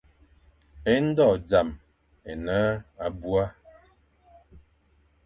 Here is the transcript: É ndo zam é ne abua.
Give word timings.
É 0.93 0.95
ndo 1.07 1.27
zam 1.49 1.69
é 2.31 2.33
ne 2.45 2.57
abua. 3.05 3.45